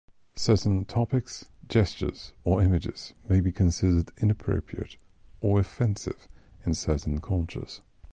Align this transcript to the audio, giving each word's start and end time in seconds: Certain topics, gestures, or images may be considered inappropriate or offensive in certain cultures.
Certain 0.35 0.83
topics, 0.83 1.45
gestures, 1.69 2.33
or 2.43 2.59
images 2.63 3.13
may 3.29 3.39
be 3.39 3.51
considered 3.51 4.11
inappropriate 4.17 4.97
or 5.41 5.59
offensive 5.59 6.27
in 6.65 6.73
certain 6.73 7.21
cultures. 7.21 7.81